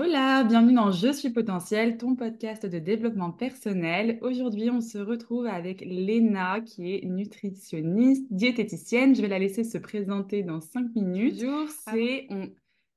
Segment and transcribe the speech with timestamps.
[0.00, 4.20] Hola, bienvenue dans Je suis potentiel, ton podcast de développement personnel.
[4.22, 9.16] Aujourd'hui, on se retrouve avec Léna qui est nutritionniste, diététicienne.
[9.16, 11.42] Je vais la laisser se présenter dans cinq minutes.
[11.42, 12.48] Bonjour, c'est on...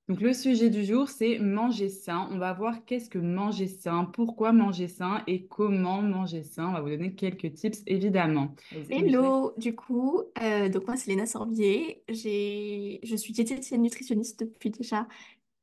[0.10, 2.28] Donc le sujet du jour, c'est manger sain.
[2.32, 6.70] On va voir qu'est-ce que manger sain, pourquoi manger sain et comment manger sain.
[6.70, 8.54] On va vous donner quelques tips évidemment.
[8.92, 12.04] Hello, du coup, euh, donc moi c'est Léna Sorbier.
[12.10, 15.08] Je suis diététicienne nutritionniste depuis déjà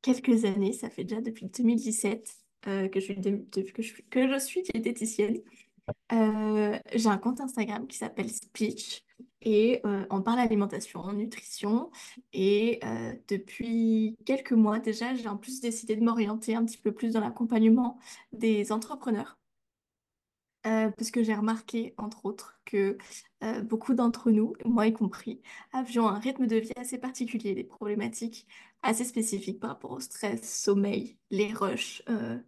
[0.03, 5.39] quelques années, ça fait déjà depuis 2017 euh, que, je suis diététicienne.
[6.12, 9.05] Euh, j'ai un compte Instagram qui s'appelle Speech
[9.41, 11.91] et euh, on parle alimentation, nutrition.
[12.33, 12.80] Et
[13.29, 17.20] depuis quelques mois déjà, j'ai en plus décidé de m'orienter un petit peu plus dans
[17.20, 17.98] l'accompagnement
[18.33, 19.39] des entrepreneurs.
[20.67, 22.98] Euh, parce que j'ai remarqué, entre autres, que
[23.45, 25.41] euh, beaucoup d'entre nous, moi y compris,
[25.73, 28.47] avions un rythme de vie assez particulier, des problématiques
[28.83, 32.39] assez spécifiques par rapport au stress, sommeil, les rushs, euh,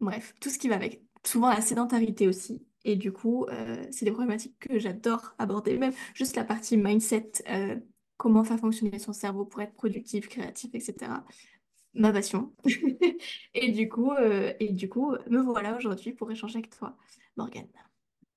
[0.00, 1.02] bref, tout ce qui va avec.
[1.24, 2.66] Souvent la sédentarité aussi.
[2.84, 3.46] Et du coup,
[3.92, 7.30] c'est des problématiques que j'adore aborder, même juste la partie mindset,
[8.16, 11.12] comment faire fonctionner son cerveau pour être productif, créatif, etc
[11.94, 12.52] ma passion.
[13.54, 14.12] et du coup,
[14.58, 16.96] et du coup, me voilà aujourd'hui pour échanger avec toi.
[17.36, 17.68] Morgane.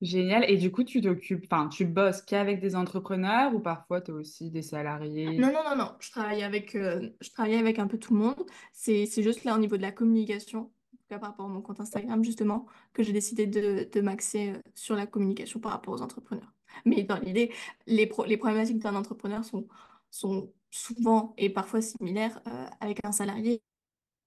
[0.02, 0.50] Génial.
[0.50, 4.14] Et du coup, tu t'occupes, enfin, tu bosses qu'avec des entrepreneurs ou parfois tu as
[4.14, 5.38] aussi des salariés?
[5.38, 5.92] Non, non, non, non.
[6.00, 8.46] Je travaille avec, euh, je travaille avec un peu tout le monde.
[8.74, 11.50] C'est, c'est juste là au niveau de la communication, en tout cas par rapport à
[11.50, 15.72] mon compte Instagram, justement, que j'ai décidé de, de m'axer euh, sur la communication par
[15.72, 16.54] rapport aux entrepreneurs.
[16.84, 17.54] Mais dans l'idée,
[17.88, 19.66] les, les problématiques d'un entrepreneur sont,
[20.12, 23.62] sont souvent et parfois similaires euh, avec un salarié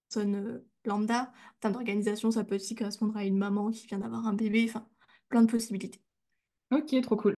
[0.09, 1.23] personne euh, lambda.
[1.25, 4.67] En termes d'organisation, ça peut aussi correspondre à une maman qui vient d'avoir un bébé,
[4.69, 4.87] enfin,
[5.29, 6.01] plein de possibilités.
[6.71, 7.35] Ok, trop cool.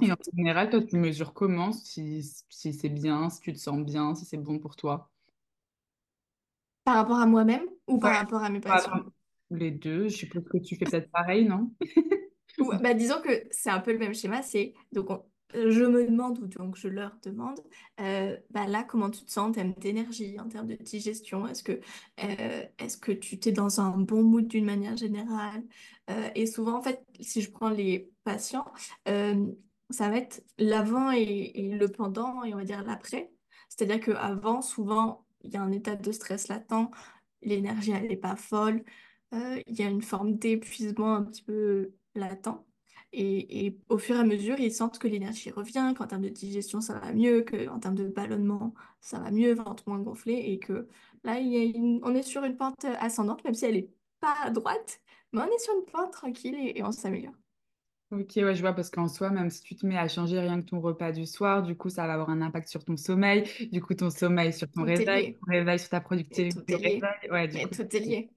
[0.00, 3.84] Et en général, toi, tu mesures comment si, si c'est bien, si tu te sens
[3.84, 5.10] bien, si c'est bon pour toi?
[6.84, 9.02] Par rapport à moi-même ou par rapport à mes patients?
[9.50, 11.70] Les deux, je suppose que tu fais peut-être pareil, non?
[12.80, 15.22] bah, disons que c'est un peu le même schéma, c'est donc on,
[15.54, 17.60] je me demande, ou donc je leur demande,
[18.00, 19.48] euh, bah là, comment tu te sens?
[19.48, 21.46] En termes d'énergie, en termes de digestion?
[21.46, 21.80] Est-ce que,
[22.22, 25.62] euh, est-ce que tu t'es dans un bon mood d'une manière générale?
[26.10, 28.66] Euh, et souvent, en fait, si je prends les patients,
[29.90, 33.32] ça va être l'avant et, le pendant, et on va dire l'après.
[33.68, 36.90] C'est-à-dire qu'avant, souvent, il y a un état de stress latent,
[37.42, 38.84] l'énergie, elle n'est pas folle,
[39.32, 42.67] il y a une forme d'épuisement un petit peu latent.
[43.12, 46.80] Et, au fur et à mesure, ils sentent que l'énergie revient, qu'en termes de digestion,
[46.80, 50.88] ça va mieux, qu'en termes de ballonnement, ça va mieux, ventre moins gonflé, et que
[51.24, 55.00] là, il y on est sur une pente ascendante, même si elle n'est pas droite,
[55.32, 57.34] mais on est sur une pente tranquille et, on s'améliore.
[58.10, 60.60] Ok, ouais, je vois, parce qu'en soi, même si tu te mets à changer rien
[60.60, 63.44] que ton repas du soir, du coup, ça va avoir un impact sur ton sommeil,
[63.70, 66.48] du coup, ton sommeil sur ton réveil, ton réveil sur ta productivité.
[66.58, 67.02] Tout est lié.
[67.30, 68.30] Ouais, du coup, tout est lié.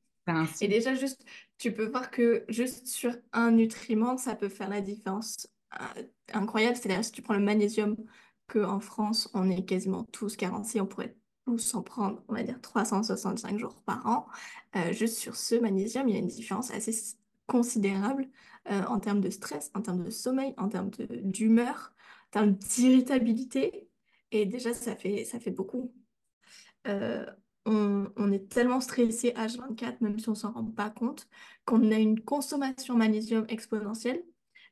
[0.62, 1.24] Et déjà, juste,
[1.58, 5.48] tu peux voir que juste sur un nutriment, ça peut faire la différence
[5.80, 6.76] euh, incroyable.
[6.76, 7.96] C'est-à-dire, si tu prends le magnésium,
[8.48, 11.16] qu'en France, on est quasiment tous carencés, on pourrait
[11.46, 14.28] tous en prendre, on va dire, 365 jours par an.
[14.76, 17.16] Euh, juste sur ce magnésium, il y a une différence assez
[17.48, 18.28] considérable
[18.70, 21.94] euh, en termes de stress, en termes de sommeil, en termes d'humeur,
[22.28, 23.90] en termes d'irritabilité.
[24.32, 25.94] Et déjà, ça fait, ça fait beaucoup
[27.66, 31.28] on, est tellement stressé H24, même si on s'en rend pas compte,
[31.66, 34.24] qu'on a une consommation magnésium exponentielle.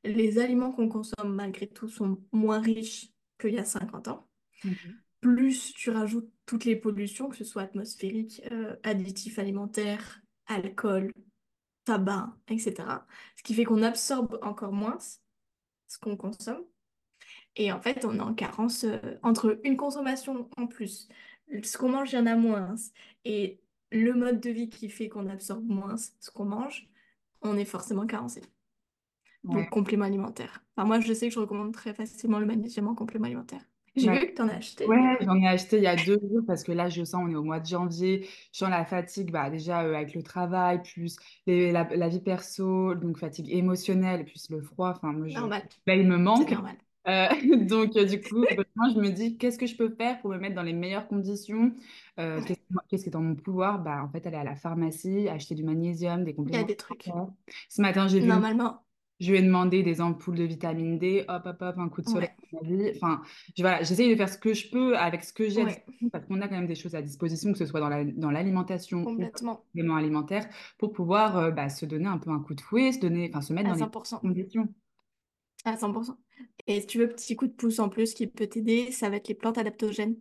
[0.03, 4.27] Les aliments qu'on consomme, malgré tout, sont moins riches qu'il y a 50 ans.
[5.21, 11.13] Plus tu rajoutes toutes les pollutions, que ce soit atmosphériques, euh, additifs alimentaires, alcool,
[11.83, 12.75] tabac, etc.
[13.35, 14.97] Ce qui fait qu'on absorbe encore moins
[15.87, 16.63] ce qu'on consomme.
[17.55, 21.09] Et en fait, on est en carence euh, entre une consommation en plus,
[21.63, 22.75] ce qu'on mange, il y en a moins.
[23.25, 23.59] Et
[23.91, 26.89] le mode de vie qui fait qu'on absorbe moins ce qu'on mange,
[27.41, 28.41] on est forcément carencé.
[29.43, 30.63] Donc, complément alimentaire.
[30.75, 33.61] Enfin, moi, je sais que je recommande très facilement le magnésium en complément alimentaire.
[33.95, 34.85] J'ai vu que tu en as acheté.
[34.85, 37.29] Ouais, j'en ai acheté il y a deux jours parce que là, je sens, on
[37.29, 38.27] est au mois de janvier.
[38.51, 41.17] Je sens la fatigue, bah, déjà euh, avec le travail, plus
[41.47, 44.89] la, vie perso, donc fatigue émotionnelle, plus le froid.
[44.95, 45.63] Enfin, moi, Normal.
[45.87, 46.51] Là, il me manque.
[46.51, 46.75] Normal.
[47.09, 47.27] Euh,
[47.65, 48.45] donc, euh, du coup,
[48.75, 51.07] moi, je me dis, qu'est-ce que je peux faire pour me mettre dans les meilleures
[51.07, 51.73] conditions?
[52.19, 52.41] Euh,
[52.87, 53.79] Qu'est-ce qui est dans mon pouvoir?
[53.79, 56.57] Bah, En fait, aller à la pharmacie, acheter du magnésium, des compléments.
[56.57, 57.09] Il y a des trucs.
[57.69, 58.27] Ce matin, j'ai vu.
[58.27, 58.81] Normalement.
[59.19, 62.07] Je lui ai demandé des ampoules de vitamine D, hop, hop, hop, un coup de
[62.07, 62.93] soleil ouais.
[62.95, 63.21] Enfin,
[63.57, 65.65] je, voilà, j'essaye de faire ce que je peux avec ce que j'ai
[66.09, 69.29] parce qu'on a quand même des choses à disposition, que ce soit dans l'alimentation la,
[69.41, 70.47] dans ou dans alimentaires,
[70.77, 73.77] pour pouvoir bah, se donner un peu un coup de fouet, se, donner, se mettre
[73.77, 74.69] dans les conditions.
[75.65, 76.17] À 100%.
[76.67, 79.17] Et si tu veux, petit coup de pouce en plus qui peut t'aider, ça va
[79.17, 80.15] être les plantes adaptogènes.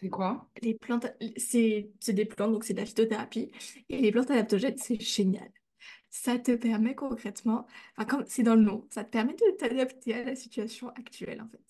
[0.00, 0.50] C'est quoi?
[0.62, 1.06] Les plantes,
[1.36, 3.52] c'est c'est des plantes, donc c'est de la phytothérapie.
[3.88, 5.50] Et les plantes adaptogènes, c'est génial.
[6.10, 7.66] Ça te permet concrètement,
[7.96, 11.40] enfin, comme c'est dans le nom, ça te permet de t'adapter à la situation actuelle,
[11.42, 11.60] en fait.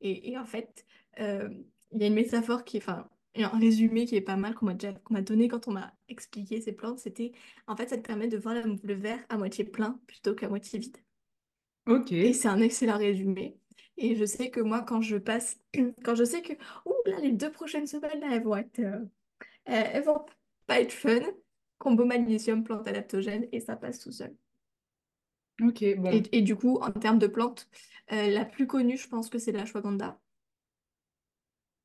[0.00, 0.84] Et, et en fait,
[1.20, 1.48] euh,
[1.92, 4.66] il y a une métaphore qui est, enfin, un résumé qui est pas mal qu'on
[4.66, 7.32] m'a déjà, qu'on m'a donné quand on m'a expliqué ces plantes, c'était,
[7.68, 10.78] en fait, ça te permet de voir le verre à moitié plein plutôt qu'à moitié
[10.80, 10.96] vide.
[11.86, 12.12] Ok.
[12.22, 13.58] Et c'est un excellent résumé.
[13.96, 15.58] Et je sais que moi, quand je passe,
[16.04, 16.52] quand je sais que,
[16.86, 19.04] ouh, là, les deux prochaines semaines, là, elles vont être, euh,
[19.66, 20.24] elles elles vont
[20.66, 21.20] pas être fun,
[21.78, 24.36] combo magnésium, plante adaptogène, et ça passe tout seul.
[25.62, 26.22] Ok, bon.
[26.22, 27.68] Et, et du coup, en termes de plantes,
[28.12, 30.20] euh, la plus connue, je pense que c'est la ashwagandha.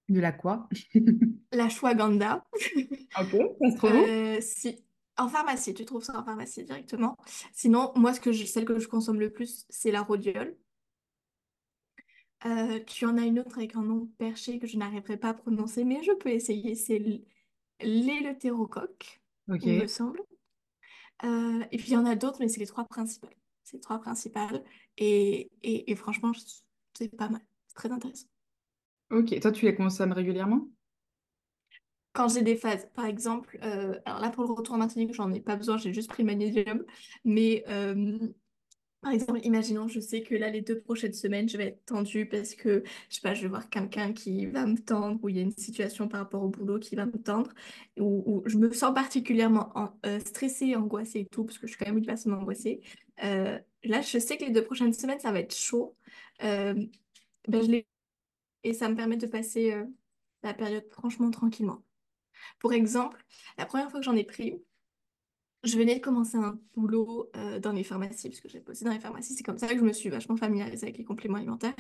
[0.10, 0.68] De la quoi?
[1.52, 2.46] L'ashwagandha,
[3.20, 4.10] Ok, ça se trouve?
[4.10, 4.84] euh, si,
[5.18, 7.16] en pharmacie, tu trouves ça en pharmacie directement?
[7.54, 10.58] Sinon, moi, ce que je, celle que je consomme le plus, c'est la rhodiole.
[12.46, 15.34] Euh, tu en as une autre avec un nom perché que je n'arriverai pas à
[15.34, 16.76] prononcer, mais je peux essayer.
[16.76, 17.02] C'est
[17.82, 19.22] l'éleutérocoque,
[19.62, 19.88] il me Ok.
[19.88, 20.22] semble.
[21.24, 23.36] Euh, et puis il y en a d'autres, mais c'est les trois principales.
[23.64, 24.64] C'est les trois principales.
[24.98, 26.32] Et, et, et franchement,
[26.98, 27.42] c'est pas mal.
[27.68, 28.28] C'est très intéressant.
[29.10, 29.40] Ok.
[29.42, 30.70] Toi, tu les consommes régulièrement?
[32.18, 35.32] Quand j'ai des phases, par exemple, euh, alors là pour le retour en Martinique, j'en
[35.34, 36.84] ai pas besoin, j'ai juste pris le magnésium.
[37.26, 38.18] Mais euh,
[39.02, 42.28] Par exemple, imaginons, je sais que là, les deux prochaines semaines, je vais être tendue
[42.28, 45.38] parce que, je sais pas, je vais voir quelqu'un qui va me tendre ou il
[45.38, 47.52] y a une situation par rapport au boulot qui va me tendre
[48.00, 51.80] ou, je me sens particulièrement en- euh, stressée, angoissée et tout parce que je suis
[51.80, 52.82] quand même une personne angoissée.
[53.84, 55.96] Là, je sais que les deux prochaines semaines, ça va être chaud.
[56.42, 57.82] Ben, je
[58.64, 59.76] et ça me permet de passer
[60.44, 61.84] la période franchement tranquillement.
[62.60, 63.24] Pour exemple,
[63.58, 64.62] la première fois que j'en ai pris,
[65.64, 68.92] je venais de commencer un boulot euh, dans les pharmacies, parce que j'ai bossé dans
[68.92, 69.34] les pharmacies.
[69.34, 71.76] C'est comme ça que je me suis vachement familiarisée avec les compléments alimentaires.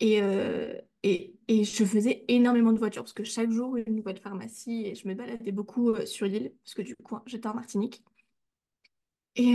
[0.00, 4.18] Et, euh, et, et je faisais énormément de voitures, parce que chaque jour, une nouvelle
[4.18, 7.48] pharmacie, et je me baladais beaucoup euh, sur l'île, parce que du coup, hein, j'étais
[7.48, 8.02] en Martinique.
[9.36, 9.54] Et,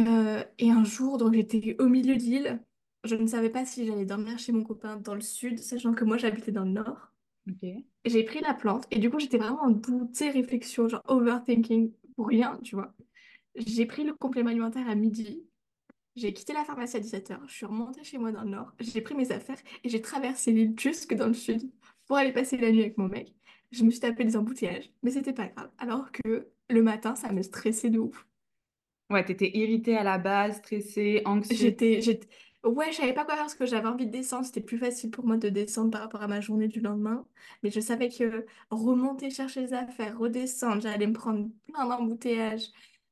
[0.58, 2.64] et un jour, donc j'étais au milieu de l'île.
[3.04, 6.06] Je ne savais pas si j'allais dormir chez mon copain dans le sud, sachant que
[6.06, 7.12] moi, j'habitais dans le nord.
[7.50, 7.70] Ok.
[8.06, 11.04] J'ai pris la plante, et du coup, j'étais vraiment en bout, tu sais, réflexion, genre
[11.08, 12.94] overthinking pour rien, tu vois.
[13.56, 15.44] J'ai pris le complément alimentaire à midi.
[16.16, 17.40] J'ai quitté la pharmacie à 17h.
[17.48, 18.72] Je suis remontée chez moi dans le nord.
[18.80, 21.70] J'ai pris mes affaires et j'ai traversé l'île jusque dans le sud
[22.08, 23.34] pour aller passer la nuit avec mon mec.
[23.72, 25.70] Je me suis tapé des embouteillages, mais c'était pas grave.
[25.78, 28.26] Alors que le matin, ça me stressait de ouf.
[29.10, 31.60] Ouais, t'étais irritée à la base, stressée, anxieuse.
[31.60, 32.28] J'étais, j'étais...
[32.66, 34.46] Ouais, je savais pas quoi faire parce que j'avais envie de descendre.
[34.46, 37.28] C'était plus facile pour moi de descendre par rapport à ma journée du lendemain.
[37.62, 42.70] Mais je savais que remonter chercher les affaires, redescendre, j'allais me prendre plein d'embouteillages.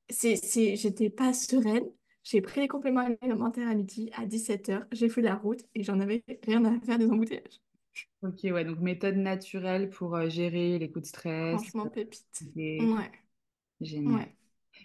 [0.09, 0.75] C'est, c'est...
[0.75, 1.85] J'étais pas sereine.
[2.23, 4.87] J'ai pris les compléments alimentaires à midi, à 17h.
[4.91, 7.61] J'ai fait la route et j'en avais rien à faire des embouteillages.
[8.23, 11.61] Ok, ouais, donc méthode naturelle pour euh, gérer les coups de stress.
[11.61, 12.25] Franchement, pépite.
[12.79, 13.11] Ouais,
[13.81, 14.15] génial.
[14.15, 14.35] ouais.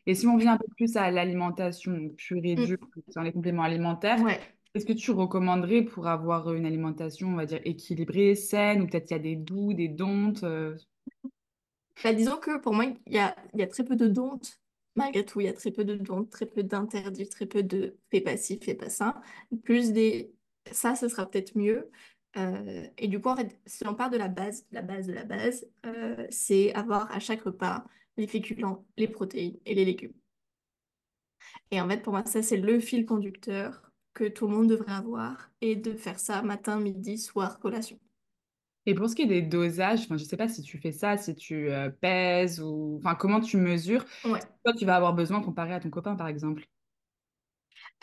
[0.06, 3.22] Et si on vient un peu plus à l'alimentation, donc pure et dure, Mm, sans
[3.22, 4.57] les compléments alimentaires, ouais.
[4.78, 9.10] Est-ce que tu recommanderais pour avoir une alimentation, on va dire, équilibrée, saine, ou peut-être
[9.10, 10.76] il y a des doux, des dontes euh,
[12.02, 14.60] Bah, disons que pour moi, il y a, très peu de doutes.
[14.96, 17.96] Malgré tout, il y a très peu de doutes, très peu d'interdits, très peu de
[18.10, 19.20] fais pas ci, fais pas ça.
[19.62, 20.32] Plus des
[20.72, 21.90] ça, ce sera peut-être mieux.
[22.36, 25.12] Euh, et du coup, en fait, si on part de la base, la base de
[25.12, 27.84] la base, euh, c'est avoir à chaque repas
[28.16, 30.14] les féculents, les protéines et les légumes.
[31.70, 33.87] Et en fait, pour moi, ça, c'est le fil conducteur
[34.18, 37.98] que tout le monde devrait avoir et de faire ça matin, midi, soir, collation.
[38.84, 40.90] Et pour ce qui est des dosages, enfin, je ne sais pas si tu fais
[40.90, 44.04] ça, si tu euh, pèses ou enfin comment tu mesures.
[44.24, 44.40] Ouais.
[44.64, 46.66] Toi, tu vas avoir besoin comparé à ton copain, par exemple.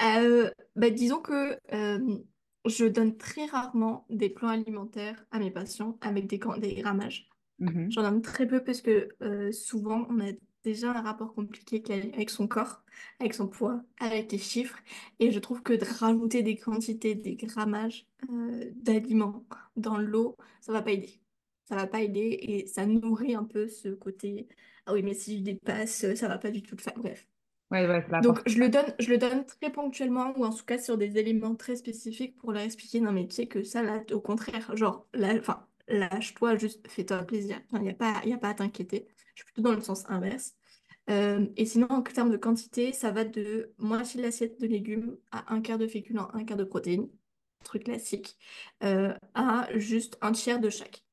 [0.01, 2.17] Euh, bah, disons que euh,
[2.65, 7.27] je donne très rarement des plans alimentaires à mes patients avec des, des grammages.
[7.59, 7.91] Mhm.
[7.91, 9.09] J'en donne très peu parce que
[9.51, 10.31] souvent on a
[10.65, 11.81] déjà un rapport compliqué
[12.13, 12.83] avec son corps,
[13.19, 14.77] avec son poids, avec les chiffres.
[15.19, 19.45] Et je trouve que de rajouter des quantités, des grammages euh, d'aliments
[19.75, 21.21] dans l'eau, ça va pas aider.
[21.65, 24.47] Ça va pas aider et ça nourrit un peu ce côté,
[24.85, 26.93] ah oui, mais si je dépasse, ça va pas du tout le faire.
[26.97, 27.27] Bref.
[27.71, 30.77] Ouais, ouais, Donc, je le donne, je le donne très ponctuellement ou en tout cas
[30.77, 34.03] sur des éléments très spécifiques pour leur expliquer, non mais tu sais que ça, là,
[34.11, 37.59] au contraire, genre, là, enfin, lâche-toi, juste fais-toi plaisir.
[37.73, 39.07] Il n'y a pas, y a pas à t'inquiéter.
[39.35, 40.55] Je suis plutôt dans le sens inverse.
[41.09, 45.17] Euh, et sinon, en termes de quantité, ça va de moitié de l'assiette de légumes
[45.31, 47.09] à un quart de féculents, un quart de protéines,
[47.63, 48.37] truc classique,
[48.83, 51.03] euh, à juste un tiers de chaque.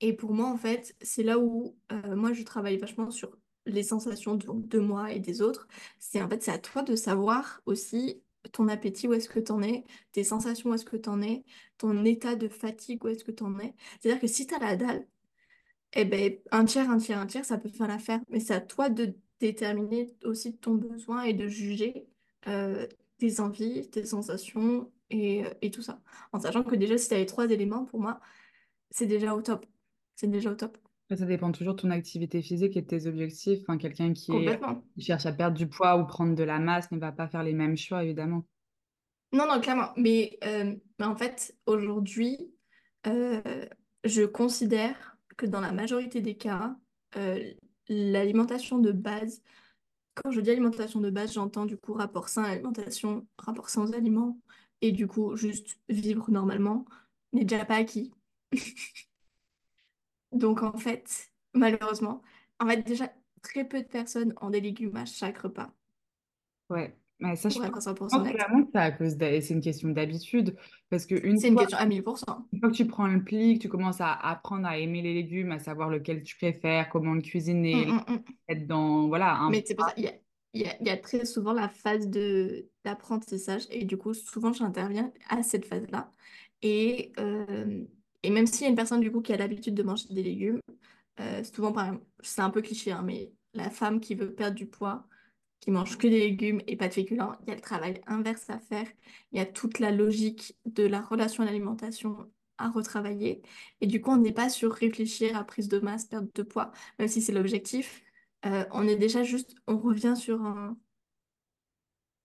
[0.00, 3.82] Et pour moi, en fait, c'est là où euh, moi, je travaille vachement sur les
[3.82, 5.68] sensations de, de moi et des autres.
[5.98, 9.62] C'est en fait, c'est à toi de savoir aussi ton appétit, où est-ce que t'en
[9.62, 11.44] es, tes sensations, où est-ce que t'en es,
[11.78, 13.74] ton état de fatigue, où est-ce que t'en es.
[14.00, 15.06] C'est-à-dire que si t'as la dalle,
[15.94, 18.20] Eh ben, un tiers, un tiers, un tiers, ça peut faire l'affaire.
[18.28, 22.06] Mais c'est à toi de déterminer aussi ton besoin et de juger
[22.46, 22.86] euh,
[23.18, 26.00] tes envies, tes sensations et, euh, et tout ça.
[26.32, 28.20] En sachant que déjà, si tu as les trois éléments, pour moi,
[28.90, 29.66] c'est déjà au top.
[30.14, 30.78] C'est déjà au top.
[31.08, 33.60] Ça dépend toujours de ton activité physique et de tes objectifs.
[33.62, 34.84] Enfin, quelqu'un qui est, Complètement.
[34.94, 37.42] qui cherche à perdre du poids ou prendre de la masse ne va pas faire
[37.42, 38.44] les mêmes choix, évidemment.
[39.32, 39.88] Non, non, clairement.
[39.96, 42.52] Mais, euh, mais en fait, aujourd'hui,
[43.06, 43.40] euh,
[44.04, 46.76] je considère que dans la majorité des cas,
[47.16, 47.52] euh,
[47.88, 49.42] l'alimentation de base,
[50.14, 53.82] quand je dis alimentation de base, j'entends du coup rapport sain à l'alimentation, rapport sain
[53.84, 54.40] aux aliments,
[54.82, 56.84] et du coup, juste vivre normalement,
[57.32, 58.12] n'est déjà pas acquis.
[60.32, 62.22] Donc en fait, malheureusement,
[62.58, 65.72] en fait, déjà, très peu de personnes ont des légumes à chaque repas,
[66.70, 68.32] Ouais, mais ça, je pour être pense, à je 100% pense net.
[68.32, 70.56] clairement que c'est à cause d'a- c'est une question d'habitude.
[70.90, 72.46] Parce qu'une C'est une question à 1000%.
[72.52, 75.14] une fois que tu prends le pli, que tu commences à apprendre à aimer les
[75.14, 77.22] légumes, à savoir lequel tu préfères, comment le
[77.72, 78.24] Hum, cuisiner, hum, hum.
[78.48, 80.14] être dans, voilà, un Mais c'est ça, il y a,
[80.54, 85.64] y y très souvent la phase de, d'apprentissage et du coup, souvent, j'interviens à cette
[85.66, 86.12] phase-là.
[86.62, 87.84] Et, euh,
[88.22, 90.22] et même s'il y a une personne du coup qui a l'habitude de manger des
[90.22, 90.60] légumes,
[91.20, 94.56] euh, souvent, par exemple, c'est un peu cliché, hein, mais la femme qui veut perdre
[94.56, 95.06] du poids,
[95.60, 98.48] qui mange que des légumes et pas de féculents, il y a le travail inverse
[98.50, 98.86] à faire.
[99.32, 103.42] Il y a toute la logique de la relation à l'alimentation à retravailler.
[103.80, 106.72] Et du coup, on n'est pas sur réfléchir à prise de masse, perte de poids,
[106.98, 108.02] même si c'est l'objectif.
[108.46, 110.76] Euh, on est déjà juste, on revient sur un,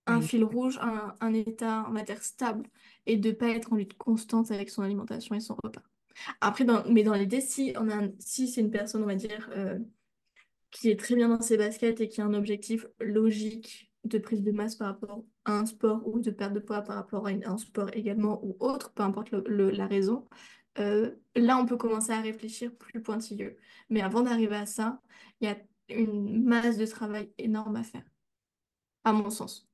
[0.07, 2.67] un fil rouge, un, un état, on va dire, stable,
[3.05, 5.81] et de pas être en lutte constante avec son alimentation et son repas.
[6.41, 9.15] Après, dans, mais dans l'idée, si on a un- si c'est une personne, on va
[9.15, 9.79] dire, euh,
[10.75, 14.43] qui est très bien dans ses baskets et qui a un objectif logique de prise
[14.43, 17.31] de masse par rapport à un sport ou de perte de poids par rapport à
[17.31, 20.27] un sport également ou autre, peu importe le- la raison,
[20.79, 23.57] euh, là on peut commencer à réfléchir plus pointilleux.
[23.89, 25.01] Mais avant d'arriver à ça,
[25.41, 25.57] il y a
[25.89, 28.03] une masse de travail énorme à faire,
[29.03, 29.69] à mon sens.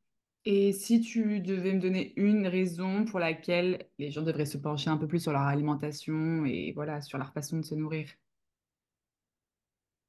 [0.46, 4.90] Et si tu devais me donner une raison pour laquelle les gens devraient se pencher
[4.92, 8.10] un peu plus sur leur alimentation et voilà, sur leur façon de se nourrir?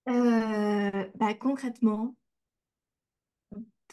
[0.08, 2.14] Euh, bah, concrètement,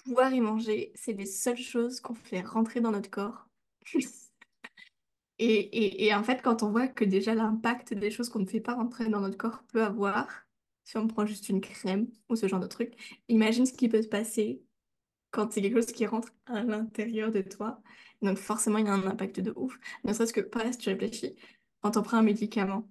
[0.03, 3.47] pouvoir y manger, c'est les seules choses qu'on fait rentrer dans notre corps.
[5.37, 8.45] Et, et, et en fait, quand on voit que déjà l'impact des choses qu'on ne
[8.45, 10.27] fait pas rentrer dans notre corps peut avoir,
[10.83, 14.01] si on prend juste une crème ou ce genre de truc, imagine ce qui peut
[14.01, 14.63] se passer
[15.31, 17.81] quand c'est quelque chose qui rentre à l'intérieur de toi.
[18.21, 19.79] Donc forcément, il y a un impact de ouf.
[20.05, 21.35] Ne serait-ce que, pareil, si tu réfléchis,
[21.81, 22.89] quand on prend un médicament,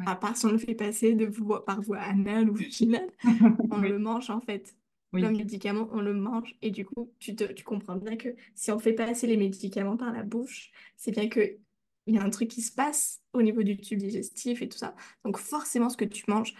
[0.00, 0.06] Ouais.
[0.06, 3.10] à part si on le fait passer de voie, par voie anale ou vaginale,
[3.70, 4.74] on Oui, le mange en fait.
[5.12, 6.56] Le médicament, on le mange.
[6.62, 9.96] Et du coup, tu, te, tu comprends bien que si on fait passer les médicaments
[9.96, 11.58] par la bouche, c'est bien que
[12.06, 14.78] il y a un truc qui se passe au niveau du tube digestif et tout
[14.78, 14.94] ça.
[15.24, 16.54] Donc forcément, ce que tu manges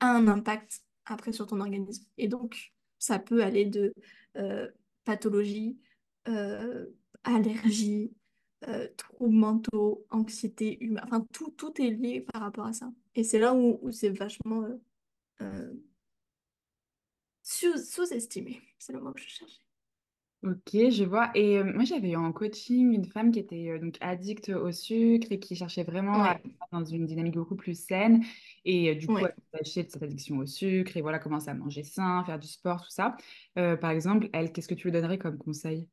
[0.00, 2.04] a un impact après sur ton organisme.
[2.18, 3.94] Et donc, ça peut aller de
[4.36, 4.70] euh,
[5.04, 5.78] pathologie,
[6.28, 6.86] euh,
[7.24, 8.12] allergie,
[8.68, 11.04] euh, troubles mentaux, anxiété humaine.
[11.06, 12.92] Enfin, tout, tout est lié par rapport à ça.
[13.14, 14.76] Et c'est là où, où c'est vachement euh,
[15.42, 15.74] euh,
[17.42, 18.60] sous- sous-estimé.
[18.78, 19.62] C'est le mot que je cherchais.
[20.42, 21.30] ok, je vois.
[21.34, 24.70] Et euh, moi, j'avais eu en coaching une femme qui était euh, donc addicte au
[24.72, 26.42] sucre et qui cherchait vraiment à être
[26.72, 28.22] dans une dynamique beaucoup plus saine.
[28.64, 29.34] Et euh, du coup, elle ouais.
[29.34, 32.48] s'est détachée de cette addiction au sucre et voilà, commencer à manger sain, faire du
[32.48, 33.16] sport, tout ça.
[33.54, 35.88] Par exemple, elle, qu'est-ce que tu lui donnerais comme conseil?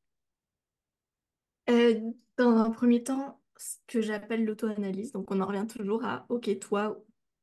[1.70, 2.00] Euh,
[2.38, 5.12] dans un premier temps, ce que j'appelle l'auto-analyse.
[5.12, 6.98] Donc, on en revient toujours à, OK, toi,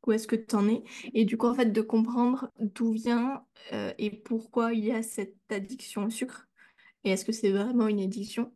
[0.07, 0.83] où est-ce que tu en es?
[1.15, 5.03] Et du coup, en fait, de comprendre d'où vient euh, et pourquoi il y a
[5.03, 6.49] cette addiction au sucre.
[7.05, 8.53] Et est-ce que c'est vraiment une addiction?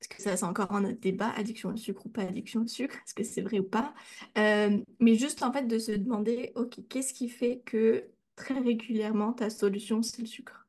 [0.00, 2.66] Parce que ça, c'est encore un autre débat, addiction au sucre ou pas addiction au
[2.66, 3.94] sucre, est-ce que c'est vrai ou pas?
[4.36, 9.32] Euh, mais juste, en fait, de se demander, OK, qu'est-ce qui fait que très régulièrement,
[9.32, 10.68] ta solution, c'est le sucre?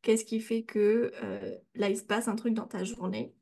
[0.00, 1.12] Qu'est-ce qui fait que
[1.74, 3.34] là, il se passe un truc dans ta journée?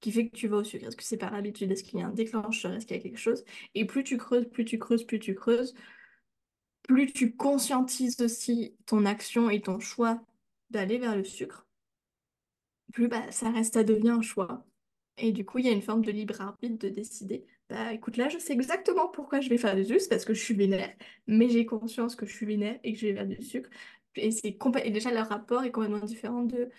[0.00, 0.86] Qui fait que tu vas au sucre?
[0.86, 1.70] Est-ce que c'est par habitude?
[1.72, 2.72] Est-ce qu'il y a un déclencheur?
[2.72, 3.44] Est-ce qu'il y a quelque chose?
[3.74, 5.74] Et plus tu creuses, plus tu creuses, plus tu creuses,
[6.82, 10.20] plus tu conscientises aussi ton action et ton choix
[10.70, 11.66] d'aller vers le sucre,
[12.92, 14.64] plus bah, ça reste à devenir un choix.
[15.18, 18.16] Et du coup, il y a une forme de libre arbitre de décider, bah écoute,
[18.16, 20.90] là, je sais exactement pourquoi je vais faire du sucre, parce que je suis vénère,
[21.26, 23.70] mais j'ai conscience que je suis vénère et que je vais vers du sucre.
[24.16, 26.70] Et, et déjà, leur rapport est complètement différent de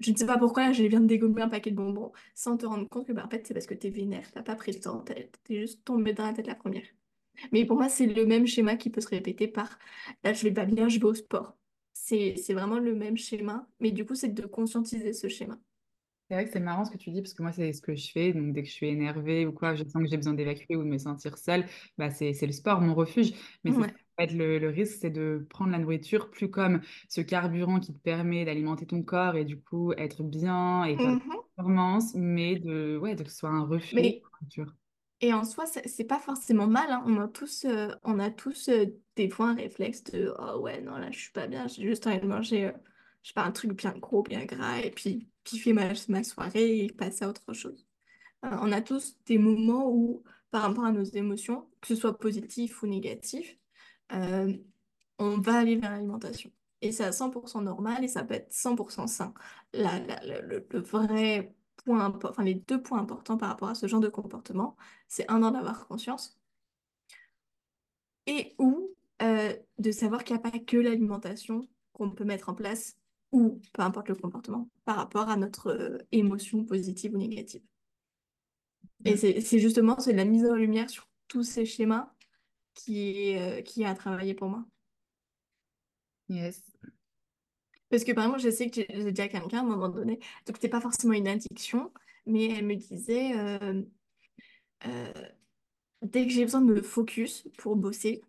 [0.00, 2.66] je ne sais pas pourquoi, je viens de dégommer un paquet de bonbons sans te
[2.66, 4.80] rendre compte que, bah, en fait, c'est parce que t'es vénère, t'as pas pris le
[4.80, 6.86] temps, t'es juste tombé dans la tête la première.
[7.52, 9.78] Mais pour moi, c'est le même schéma qui peut se répéter par,
[10.24, 11.56] là, je vais pas bien, je vais au sport.
[11.92, 15.58] C'est, vraiment le même schéma, mais du coup, c'est de conscientiser ce schéma.
[16.28, 17.94] C'est vrai que c'est marrant ce que tu dis, parce que moi, c'est ce que
[17.94, 18.32] je fais.
[18.32, 20.84] Donc, dès que je suis énervée ou quoi, je sens que j'ai besoin d'évacuer ou
[20.84, 21.66] de me sentir seule,
[21.98, 23.32] bah, c'est, c'est le sport, mon refuge.
[23.64, 23.92] Mais Ouais.
[24.26, 27.98] Fait, le, le risque, c'est de prendre la nourriture plus comme ce carburant qui te
[27.98, 31.40] permet d'alimenter ton corps et du coup, être bien et faire des Mhm.
[31.56, 34.76] performances, mais de, ouais, de que ce soit un refuge, Mais la nourriture.
[35.20, 37.02] Et en soi, c'est pas forcément mal, hein.
[37.06, 38.86] On a tous, euh, on a tous euh,
[39.16, 42.06] des fois un réflexe de «Oh ouais, non, là, je suis pas bien, j'ai juste
[42.06, 42.72] envie de manger, euh,
[43.22, 46.84] je sais pas, un truc bien gros, bien gras, et puis kiffer ma, ma soirée
[46.86, 47.86] et passer à autre chose».
[48.44, 52.82] On a tous des moments où, par rapport à nos émotions, que ce soit positif
[52.82, 53.58] ou négatif,
[54.12, 54.52] euh,
[55.18, 56.50] on va aller vers l'alimentation.
[56.82, 59.34] Et c'est à 100% normal et ça peut être 100% sain.
[59.74, 63.74] La- la- le, le- le vrai point, enfin les deux points importants par rapport à
[63.74, 64.76] ce genre de comportement,
[65.08, 66.38] c'est un, d'en avoir conscience
[68.26, 72.54] et ou euh, de savoir qu'il n'y a pas que l'alimentation qu'on peut mettre en
[72.54, 72.96] place
[73.32, 77.62] ou peu importe le comportement par rapport à notre euh, émotion positive ou négative.
[79.04, 79.16] Et Mm.
[79.16, 82.12] c'est c'est justement c'est la mise en lumière sur tous ces schémas
[82.74, 84.64] qui est, euh, qui est à travailler pour moi.
[86.28, 86.62] Yes.
[87.90, 90.18] Parce que par exemple, je sais que j'ai dit à quelqu'un à un moment donné,
[90.46, 91.92] donc c'était pas forcément une addiction,
[92.24, 93.82] mais elle me disait, euh,
[94.86, 95.12] euh,
[96.02, 98.22] dès que j'ai besoin de me focus pour bosser,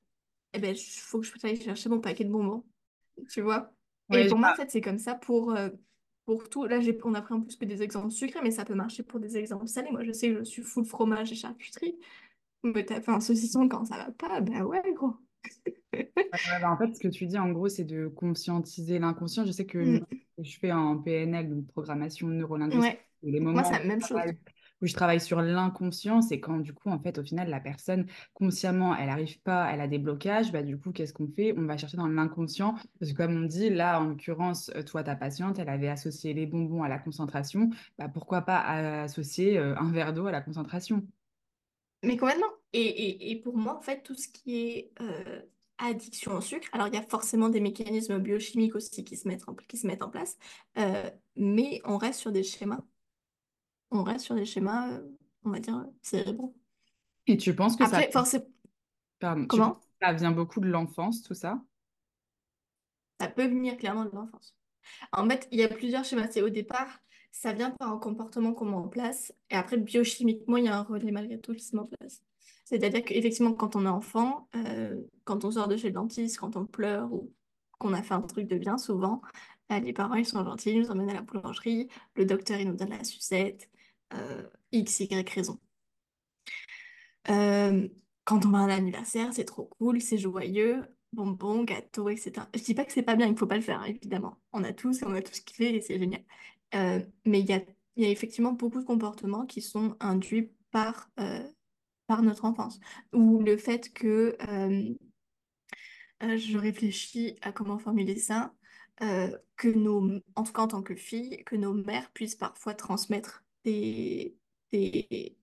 [0.54, 2.66] eh ben, il faut que je aille chercher mon paquet de bonbons,
[3.30, 3.74] tu vois?
[4.12, 5.70] Et Ouais, pour moi, en fait, c'est comme ça pour, euh,
[6.26, 6.66] pour tout.
[6.66, 9.20] Là, on a pris en plus que des exemples sucrés, mais ça peut marcher pour
[9.20, 9.92] des exemples salés.
[9.92, 11.98] Moi, je sais que je suis full fromage et charcuterie.
[12.64, 15.16] Me taper un saucisson quand ça va pas, ben ouais, gros.
[16.34, 19.46] Ouais, bah, en fait, ce que tu dis, en gros, c'est de conscientiser l'inconscient.
[19.46, 20.06] Je sais que Mm,
[20.38, 24.02] je fais en PNL, donc programmation neurolinguistique, ouais, les moi, moments c'est où la même
[24.02, 24.24] je chose.
[24.24, 24.38] travaille,
[24.82, 28.08] où je travaille sur l'inconscient, c'est quand, du coup, en fait, au final, la personne,
[28.34, 31.54] consciemment, elle n'arrive pas, elle a des blocages, bah, du coup, qu'est-ce qu'on fait?
[31.58, 35.04] On va chercher dans l'inconscient, parce que comme on dit, là, en l'occurrence, euh, toi,
[35.04, 38.60] ta patiente, elle avait associé les bonbons à la concentration, bah, pourquoi pas
[39.04, 41.06] associer euh, un verre d'eau à la concentration?
[42.04, 42.48] Mais complètement.
[42.74, 45.42] Et, et, et pour moi, en fait, tout ce qui est euh,
[45.78, 49.48] addiction au sucre, alors il y a forcément des mécanismes biochimiques aussi qui se mettent
[49.48, 50.38] en, qui se mettent en place,
[50.78, 52.82] euh, mais on reste sur des schémas.
[53.92, 55.02] On reste sur des schémas, euh,
[55.44, 56.56] on va dire, cérébraux.
[57.28, 58.46] Et tu penses que ça, forcément,
[59.20, 59.80] pardon, que comment?
[60.02, 61.62] ça vient beaucoup de l'enfance, tout ça?
[63.20, 64.56] Ça peut venir clairement de l'enfance.
[65.12, 66.28] En fait, il y a plusieurs schémas.
[66.32, 67.00] C'est au départ,
[67.32, 70.78] ça vient par un comportement qu'on met en place, et après, biochimiquement, il y a
[70.78, 72.22] un relais malgré tout qui se met en place.
[72.66, 76.56] C'est-à-dire qu'effectivement, quand on est enfant, euh, quand on sort de chez le dentiste, quand
[76.56, 77.34] on pleure ou
[77.80, 79.22] qu'on a fait un truc de bien, souvent,
[79.72, 82.70] euh, les parents, ils sont gentils, ils nous emmènent à la boulangerie, le docteur, il
[82.70, 83.70] nous donne la sucette,
[84.14, 85.60] euh, X, Y raison.
[87.30, 87.88] Euh,
[88.26, 92.48] quand on va à un anniversaire, c'est trop cool, c'est joyeux, bonbons, gâteaux, etc.
[92.56, 94.38] Je dis pas que c'est pas bien, il faut pas le faire, hein, évidemment.
[94.54, 96.24] On a tous, on a tous kiffé et c'est génial.
[96.76, 97.62] Euh, mais il y a,
[97.98, 101.44] y a effectivement beaucoup de comportements qui sont induits par, euh,
[102.08, 102.80] par notre enfance.
[103.14, 104.94] Ou le fait que, euh,
[106.22, 108.54] je réfléchis à comment formuler ça,
[109.58, 113.44] que nos, en tout cas en tant que filles, que nos mères puissent parfois transmettre
[113.64, 114.38] des,
[114.72, 115.36] des,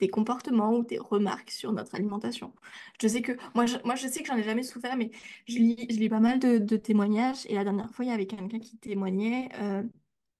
[0.00, 2.54] des comportements ou des remarques sur notre alimentation.
[3.00, 5.10] Je sais que moi je, moi, je sais que j'en ai jamais souffert, mais
[5.46, 7.46] je lis, je lis pas mal de, témoignages.
[7.46, 9.48] Et la dernière fois, il y avait quelqu'un qui témoignait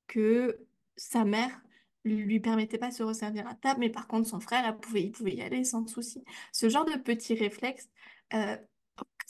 [0.08, 0.60] que
[0.96, 1.62] sa mère
[2.04, 5.04] lui permettait pas de se resservir à table, mais par contre, son frère, elle pouvait,
[5.04, 6.24] il pouvait y aller sans souci.
[6.52, 7.90] Ce genre de petits réflexes,
[8.34, 8.56] euh,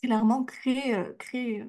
[0.02, 1.66] clairement, crée, euh, crée, euh,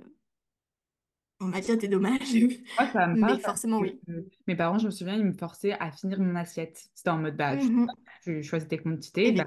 [1.42, 2.36] on va dire, des dommages.
[2.78, 4.02] Moi, ça me Mais forcément, oui.
[4.48, 6.90] mes parents, je me souviens, ils me forçaient à finir mon assiette.
[6.96, 7.90] C'était en mode, bah, tu, Mhm.
[8.22, 9.46] tu choisis tes quantités, bah,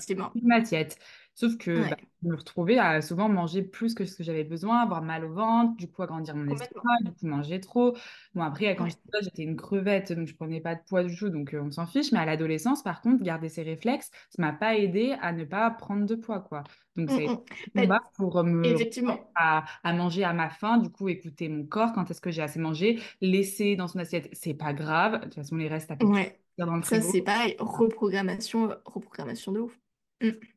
[0.53, 0.98] assiette.
[1.35, 4.79] Sauf que bah, je me retrouvais à souvent manger plus que ce que j'avais besoin,
[4.81, 7.97] avoir mal au ventre, du coup, agrandir mon estomac, du coup, manger trop.
[8.35, 11.17] Bon, après, quand j'étais là, j'étais une crevette, donc je prenais pas de poids du
[11.17, 12.13] tout, donc euh, on s'en fiche.
[12.13, 15.71] Mais à l'adolescence, par contre, garder ces réflexes, ça m'a pas aidé à ne pas
[15.71, 16.63] prendre de poids, quoi.
[16.97, 17.45] Donc, Mm, c'est mm.
[17.75, 19.19] Ben, combat pour me effectivement.
[19.35, 22.43] à, à manger à ma faim, du coup, écouter mon corps, quand est-ce que j'ai
[22.43, 25.19] assez mangé, laisser dans son assiette, c'est pas grave.
[25.21, 29.61] De toute façon, les restes, toujours Ouais, dans le ça c'est pareil, reprogrammation, reprogrammation de
[29.61, 29.79] ouf.
[30.21, 30.52] Mm,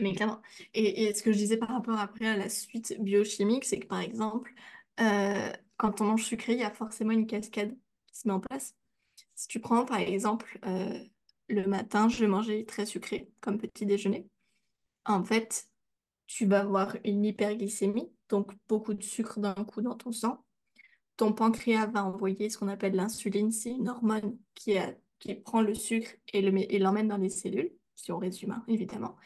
[0.00, 0.40] Mais clairement.
[0.74, 3.86] Et, et ce que je disais par rapport après à la suite biochimique, c'est que
[3.86, 4.52] par exemple,
[5.00, 8.40] euh, quand on mange sucré, il y a forcément une cascade qui se met en
[8.40, 8.76] place.
[9.34, 10.98] Si tu prends par exemple euh,
[11.48, 14.28] le matin, je vais manger très sucré comme petit déjeuner.
[15.06, 15.68] En fait,
[16.26, 20.44] tu vas avoir une hyperglycémie, donc beaucoup de sucre d'un coup dans ton sang.
[21.16, 25.62] ton pancréas va envoyer ce qu'on appelle l'insuline, c'est une hormone qui, a- qui prend
[25.62, 26.40] le sucre et
[26.78, 29.16] l'emmène dans les cellules, si on résume, hein, évidemment.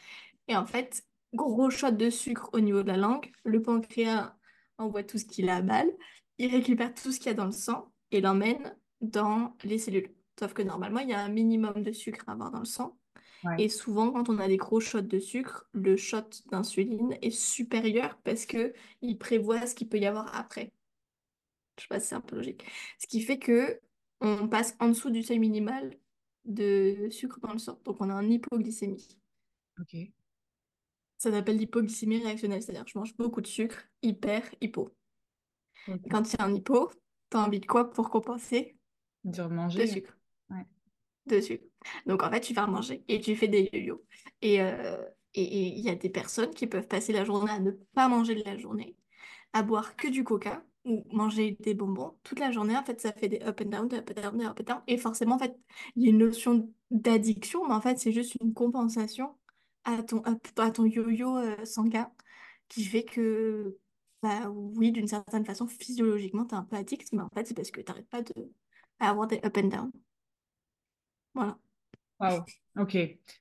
[0.47, 1.03] Et en fait,
[1.33, 4.35] gros shot de sucre au niveau de la langue, le pancréas
[4.77, 5.91] envoie tout ce qu'il a à balle,
[6.37, 10.13] il récupère tout ce qu'il y a dans le sang et l'emmène dans les cellules.
[10.39, 12.97] Sauf que normalement, il y a un minimum de sucre à avoir dans le sang.
[13.43, 13.63] Ouais.
[13.63, 18.17] Et souvent, quand on a des gros shots de sucre, le shot d'insuline est supérieur
[18.23, 20.73] parce que il prévoit ce qu'il peut y avoir après.
[21.77, 22.65] Je sais pas si c'est un peu logique.
[22.99, 23.79] Ce qui fait que
[24.21, 25.95] on passe en dessous du seuil minimal
[26.45, 27.79] de sucre dans le sang.
[27.83, 29.19] Donc on a un hypoglycémie.
[29.79, 29.95] Ok.
[31.17, 34.89] Ça s'appelle l'hypoglycémie réactionnelle, c'est-à-dire que je mange beaucoup de sucre, hyper, hypo.
[35.87, 36.91] Et quand il y a un hypo,
[37.29, 38.75] t'as envie de quoi pour compenser?
[39.23, 39.87] De manger.
[39.87, 40.17] sucre.
[40.49, 40.65] Ouais.
[41.25, 41.65] De sucre.
[42.05, 44.03] Donc en fait, tu vas manger et tu fais des yo-yo.
[44.41, 45.01] Et euh,
[45.33, 48.07] et et il y a des personnes qui peuvent passer la journée à ne pas
[48.07, 48.95] manger de la journée,
[49.53, 52.77] à boire que du coca ou manger des bonbons toute la journée.
[52.77, 54.63] En fait, ça fait des up and down, des up and down, des up and
[54.63, 54.81] down.
[54.87, 55.55] Et forcément, en fait,
[55.95, 59.35] il y a une notion d'addiction, mais en fait, c'est juste une compensation
[59.85, 60.21] à ton,
[60.57, 62.11] à ton yo-yo euh, sanguin
[62.69, 63.77] qui fait que,
[64.21, 67.71] bah oui, d'une certaine façon, physiologiquement, t'es un peu addict, mais en fait, c'est parce
[67.71, 68.33] que t'arrêtes pas de
[68.99, 69.91] à avoir des up and down.
[71.33, 71.57] Voilà.
[72.19, 72.43] Waouh.
[72.77, 72.93] Ok.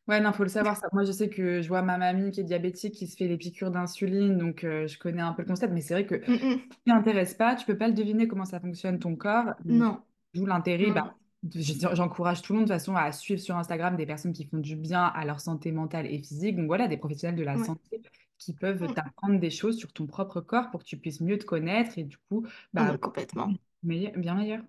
[0.09, 0.89] Ouais, non, faut le savoir ça.
[0.93, 3.37] Moi, je sais que je vois ma mamie qui est diabétique qui se fait les
[3.39, 6.35] piqûres d'insuline, donc euh, je connais un peu le concept, mais c'est vrai que Mm,
[6.35, 6.69] mm.
[6.69, 9.55] qui t'intéresse pas, tu peux pas le deviner comment ça fonctionne ton corps.
[9.65, 10.01] Non,
[10.35, 11.15] d'où l'intérêt, bah,
[11.53, 14.59] j'encourage tout le monde de toute façon à suivre sur Instagram des personnes qui font
[14.59, 16.57] du bien à leur santé mentale et physique.
[16.57, 17.65] Donc voilà, des professionnels de la Ouais.
[17.65, 18.03] santé
[18.39, 21.45] qui peuvent t'apprendre des choses sur ton propre corps pour que tu puisses mieux te
[21.45, 23.53] connaître et du coup, Ah bah, bah, complètement.
[23.83, 24.63] meilleur- bien meilleur.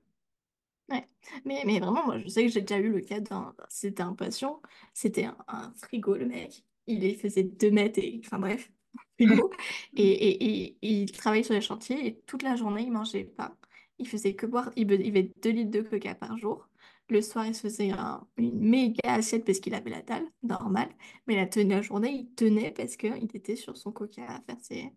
[0.89, 1.07] Ouais.
[1.45, 3.55] Mais, mais vraiment, moi, je sais que j'ai déjà eu le cas d'un...
[3.69, 4.61] C'était un patient,
[4.93, 6.63] c'était un, un frigo, le mec.
[6.88, 8.21] Il faisait 2 mètres et...
[8.23, 8.71] Enfin bref,
[9.19, 9.51] frigo.
[9.95, 13.23] Et, et, et- et il travaillait sur les chantiers et toute la journée, il mangeait
[13.23, 13.55] pas.
[13.99, 14.71] Il faisait que boire...
[14.75, 16.69] Il, bu- il buvait 2 litres de coca par jour.
[17.10, 20.89] Le soir, il se faisait un- une méga assiette parce qu'il avait la dalle, normal.
[21.27, 24.60] Mais la, tenue, la journée, il tenait parce qu'il était sur son coca à faire
[24.62, 24.91] ses,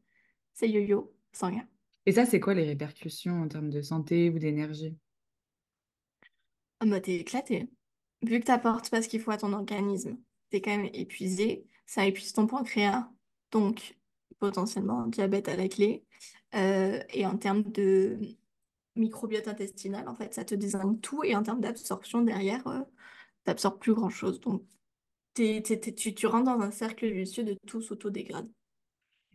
[0.55, 1.69] ses yo-yo sanguins.
[2.07, 4.97] Et ça, c'est quoi les répercussions en termes de santé ou d'énergie?
[6.81, 7.69] Ah bah t'es éclaté.
[8.23, 10.19] Vu que t'apportes pas ce qu'il faut à ton organisme,
[10.51, 13.11] t'es quand même épuisé, ça épuise ton pancréas,
[13.51, 13.97] donc
[14.39, 16.05] potentiellement diabète à la clé.
[16.55, 18.19] Euh, et en termes de
[18.99, 21.25] microbiote intestinal, en fait, ça te désingue tout.
[21.25, 22.81] Et en termes d'absorption derrière, euh,
[23.45, 24.41] t'absorbes plus grand-chose.
[24.41, 24.65] Donc
[25.35, 28.49] t'es- t'es- t'es- tu, tu rentres dans un cercle vicieux de tout s'auto-dégrade.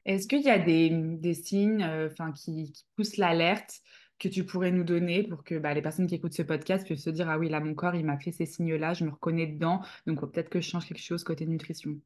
[0.05, 3.81] Est-ce qu'il y a des, des signes euh, qui, qui poussent l'alerte
[4.19, 7.03] que tu pourrais nous donner pour que bah, les personnes qui écoutent ce podcast puissent
[7.03, 9.47] se dire, ah oui, là, mon corps, il m'a fait ces signes-là, je me reconnais
[9.47, 11.99] dedans, donc peut-être que je change quelque chose côté nutrition?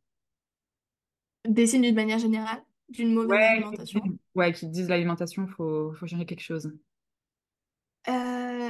[1.46, 4.02] Des signes d'une manière générale, d'une mauvaise Ouais, alimentation?
[4.36, 6.72] ouais, qui disent l'alimentation, faut, faut changer quelque chose.
[8.10, 8.70] Euh,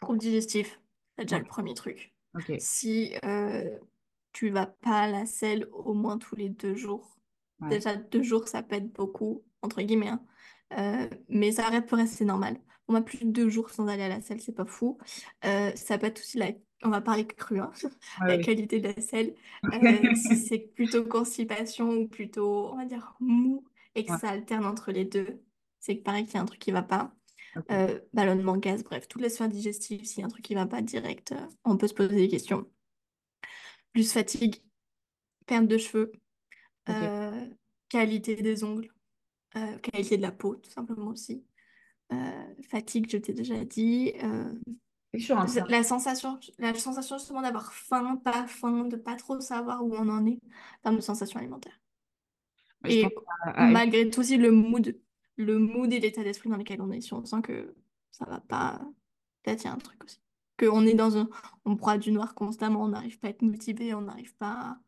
[0.00, 0.80] trouble digestif,
[1.18, 2.14] c'est déjà le premier truc.
[2.34, 3.78] ok, Si euh,
[4.32, 7.18] tu vas pas à la selle au moins tous les deux jours,
[7.60, 10.24] ouais, déjà deux jours ça peut être beaucoup, entre guillemets, hein.
[10.78, 12.58] Euh, mais ça reste- peut rester normal.
[12.88, 14.98] On a plus de deux jours sans aller à la selle, c'est pas fou.
[15.44, 16.52] Euh, ça peut être aussi la...
[16.84, 17.72] On va parler cru, hein,
[18.26, 18.38] la ouais.
[18.38, 19.34] qualité de la selle.
[19.72, 24.30] Euh, si c'est plutôt constipation ou plutôt, on va dire, mou et que Ouais, ça
[24.30, 25.42] alterne entre les deux,
[25.80, 27.14] c'est que pareil qu'il y a un truc qui va pas
[27.70, 30.66] euh, ballonnement, gaz, bref, toutes les sphères digestives, s'il y a un truc qui va
[30.66, 32.66] pas direct, euh, on peut se poser des questions.
[33.92, 34.56] Plus fatigue,
[35.46, 36.12] perte de cheveux,
[36.88, 37.46] euh,
[37.88, 38.92] qualité des ongles,
[39.82, 41.44] qualité de la peau, tout simplement aussi.
[42.70, 44.12] Fatigue, je t'ai déjà dit.
[45.68, 50.08] la sensation, la sensation justement d'avoir faim, pas faim, de pas trop savoir où on
[50.08, 51.80] en est en termes de sensations alimentaires.
[52.84, 54.96] Je pense Et à- malgré tout aussi le mood,
[55.38, 57.00] le mood et l'état d'esprit dans lequel on est.
[57.00, 57.74] Si on sent que
[58.10, 58.80] ça va pas,
[59.42, 60.20] peut-être il y a un truc aussi.
[60.58, 61.28] Qu'on est dans un,
[61.64, 64.78] on broie du noir constamment, on n'arrive pas à être motivé, on n'arrive pas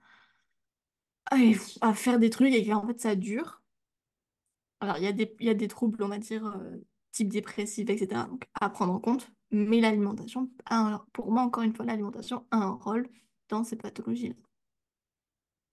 [1.81, 3.63] à, faire des trucs et qu'en fait ça dure.
[4.81, 6.77] Alors il y a des, y a des troubles, on va dire, euh,
[7.13, 8.27] type dépressif, etc.
[8.29, 9.31] Donc à prendre en compte.
[9.53, 13.09] Mais l'alimentation, un- pour moi, encore une fois, l'alimentation a un rôle
[13.49, 14.35] dans ces pathologies-là.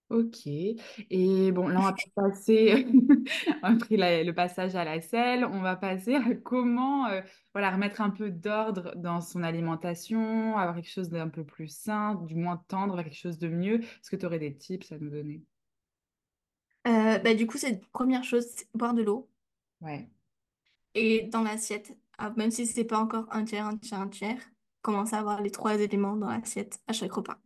[0.10, 0.48] Ok.
[0.48, 1.98] Et bon, là, on va
[2.30, 2.86] passer,
[3.62, 7.22] on a pris la- le passage à la selle, on va passer à comment euh,
[7.54, 12.16] voilà, remettre un peu d'ordre dans son alimentation, avoir quelque chose d'un peu plus sain,
[12.16, 13.82] du moins tendre vers quelque chose de mieux.
[13.82, 15.44] Est-ce que tu aurais des tips à nous donner?
[16.88, 19.30] Euh, bah, du coup, c'est première chose, c'est boire de l'eau.
[19.82, 20.10] Ouais,
[20.96, 24.42] Et dans l'assiette, ah, même si c'est pas encore un tiers, un tiers, un tiers,
[24.82, 27.40] commence à avoir les trois éléments dans l'assiette à chaque repas,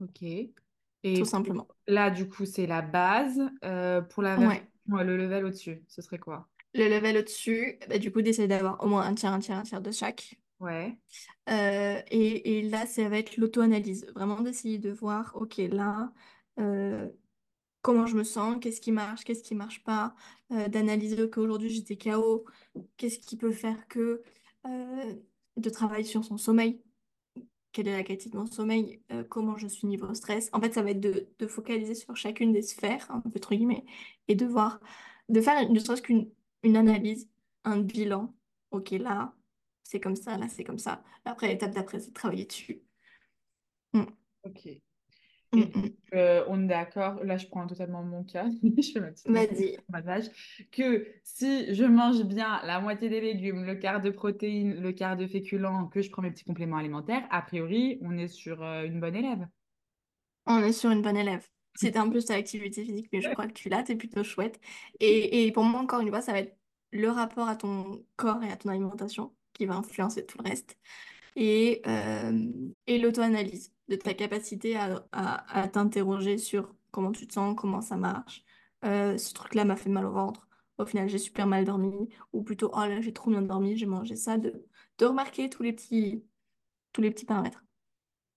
[0.00, 0.52] ok.
[1.02, 1.68] Tout Et pour- simplement.
[1.86, 3.40] là, du coup, c'est la base.
[3.64, 4.48] Euh, pour la version,
[4.88, 5.04] Ouais.
[5.04, 6.48] le level au-dessus, ce serait quoi?
[6.74, 9.62] Le level au-dessus, bah, du coup, d'essayer d'avoir au moins un tiers, un tiers, un
[9.62, 10.38] tiers de chaque.
[10.60, 10.96] Ouais,
[11.48, 14.06] Euh, et, et là, ça va être l'auto-analyse.
[14.14, 16.12] Vraiment d'essayer de voir, ok, là,
[16.60, 17.08] euh,
[17.82, 20.14] comment je me sens, qu'est-ce qui marche, qu'est-ce qui marche pas,
[20.52, 22.44] euh, d'analyser qu'aujourd'hui j'étais KO,
[22.96, 24.22] qu'est-ce qui peut faire que,
[24.66, 25.14] euh,
[25.56, 26.80] de travailler sur son sommeil.
[27.72, 30.50] Quelle est la qualité de mon sommeil, euh, comment je suis niveau stress.
[30.52, 33.54] En fait, ça va être de, de focaliser sur chacune des sphères, un peu entre
[33.54, 33.84] guillemets,
[34.28, 34.80] et de voir,
[35.28, 36.30] de faire ne serait-ce qu'une
[36.62, 37.28] une analyse,
[37.64, 38.34] un bilan.
[38.70, 39.34] Ok, là,
[39.82, 41.02] c'est comme ça, là, c'est comme ça.
[41.24, 42.82] Après, l'étape d'après, c'est de travailler dessus.
[43.94, 44.04] Mm.
[44.44, 44.68] Ok.
[45.54, 45.90] Et Mm, donc, mm.
[46.14, 49.72] euh, on est d'accord, là je prends totalement mon cas, je fais ma petite Vas-y.
[49.74, 54.92] sur que si je mange bien la moitié des légumes, le quart de protéines, le
[54.92, 58.62] quart de féculents, que je prends mes petits compléments alimentaires, a priori, on est sur
[58.62, 59.46] euh, une bonne élève.
[60.46, 61.46] On est sur une bonne élève.
[61.74, 64.24] Si t'as en plus ta activité physique, mais je crois que tu l'as, t'es plutôt
[64.24, 64.60] chouette.
[65.00, 66.58] Et, et pour moi, encore une fois, ça va être
[66.92, 70.78] le rapport à ton corps et à ton alimentation qui va influencer tout le reste.
[71.36, 72.50] Et, euh,
[72.86, 77.80] et l'auto-analyse de ta capacité à, à, à t'interroger sur comment tu te sens, comment
[77.80, 78.44] ça marche.
[78.84, 80.48] Euh, ce truc-là m'a fait mal au ventre.
[80.78, 82.08] Au final, j'ai super mal dormi.
[82.32, 84.38] Ou plutôt, oh là, j'ai trop bien dormi, j'ai mangé ça.
[84.38, 84.66] De,
[84.98, 86.24] de remarquer tous les petits,
[86.92, 87.64] tous les petits paramètres.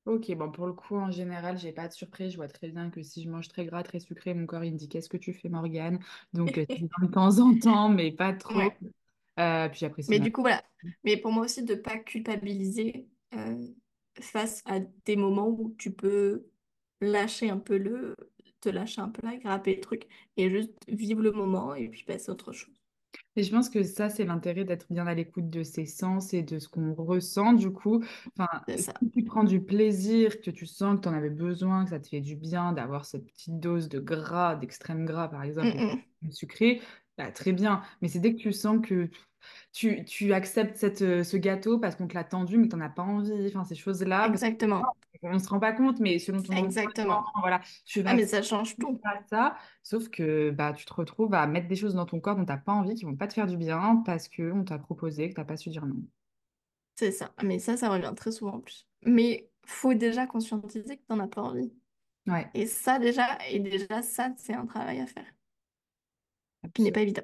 [0.05, 2.31] Ok, bon, pour le coup, en général, j'ai pas de surprise.
[2.31, 4.73] Je vois très bien que si je mange très gras, très sucré, mon corps, il
[4.73, 5.99] me dit, qu'est-ce que tu fais, Morgane?
[6.33, 6.65] Donc, euh,
[7.01, 8.59] de temps en temps, mais pas trop.
[8.59, 8.77] Ouais.
[9.39, 10.25] Euh, puis j'apprécie Mais ma...
[10.25, 10.63] du coup, voilà.
[11.03, 13.67] Mais pour moi aussi, de pas culpabiliser euh,
[14.21, 16.45] face à des moments où tu peux
[17.01, 18.15] lâcher un peu le,
[18.61, 21.89] te lâcher un peu la grappe et le truc, et juste vivre le moment et
[21.89, 22.73] puis passer à autre chose.
[23.35, 26.41] Et je pense que ça, c'est l'intérêt d'être bien à l'écoute de ses sens et
[26.43, 27.53] de ce qu'on ressent.
[27.53, 28.03] Du coup,
[28.37, 31.89] enfin, si tu prends du plaisir, que tu sens que tu en avais besoin, que
[31.91, 35.77] ça te fait du bien d'avoir cette petite dose de gras, d'extrême gras, par exemple,
[35.77, 36.31] Mm, mm.
[36.31, 36.81] sucré,
[37.17, 37.81] bah, très bien.
[38.01, 39.09] Mais c'est dès que tu sens que
[39.73, 42.81] tu, tu acceptes cette, euh, ce gâteau parce qu'on te l'a tendu, mais tu n'en
[42.85, 44.83] as pas envie, enfin, ces choses-là, Exactement.
[45.21, 47.23] qu'on ne se rend pas compte, mais selon ton Exactement.
[47.41, 48.99] voilà, tu Ah, vas mais ça change tout.
[49.29, 52.45] ça, sauf que bah, tu te retrouves à mettre des choses dans ton corps dont
[52.45, 55.29] tu n'as pas envie, qui vont pas te faire du bien parce qu'on t'a proposé,
[55.29, 55.95] que tu n'as pas su dire non.
[56.95, 57.33] C'est ça.
[57.37, 58.87] Ah, Mais ça, ça revient très souvent en plus.
[59.05, 61.73] Mais faut déjà conscientiser que t'en as pas envie.
[62.27, 65.25] Ouais, Et ça, déjà, et déjà, ça, c'est un travail à faire,
[66.73, 67.23] qui n'est pas évident.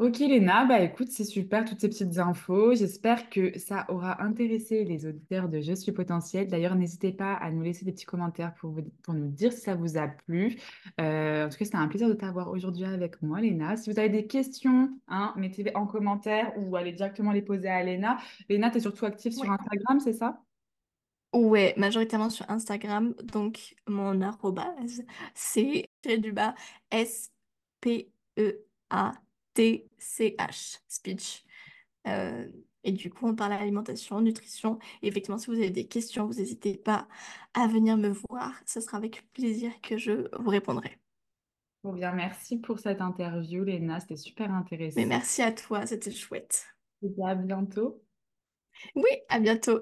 [0.00, 2.74] Ok, Léna, bah écoute, c'est super toutes ces petites infos.
[2.74, 6.48] J'espère que ça aura intéressé les auditeurs de Je suis potentiel.
[6.48, 9.60] D'ailleurs, n'hésitez pas à nous laisser des petits commentaires pour, vous- pour nous dire si
[9.60, 10.58] ça vous a plu.
[11.02, 13.76] Euh, en tout cas, c'était un plaisir de t'avoir aujourd'hui avec moi, Léna.
[13.76, 17.82] Si vous avez des questions, hein, mettez-les en commentaire ou allez directement les poser à
[17.82, 18.16] Léna.
[18.48, 19.50] Léna, tu es surtout active sur Ouais.
[19.50, 20.40] Instagram, c'est ça?
[21.34, 23.14] Ouais, majoritairement sur Instagram.
[23.22, 25.02] Donc, mon arrobase,
[25.34, 26.54] c'est tiré du bas
[29.56, 31.44] S-P-E-A-T-C-H, speech.
[32.06, 32.48] Euh,
[32.82, 34.78] et du coup, on parle alimentation, nutrition.
[35.02, 37.08] Et effectivement, si vous avez des questions, vous n'hésitez pas
[37.54, 38.54] à venir me voir.
[38.66, 40.98] Ce sera avec plaisir que je vous répondrai.
[41.82, 44.00] Bon, bien, merci pour cette interview, Léna.
[44.00, 45.06] C'était super Mais intéressant.
[45.06, 46.66] merci à toi, c'était chouette.
[47.02, 48.02] Et à bientôt.
[48.94, 49.80] Oui, à bientôt.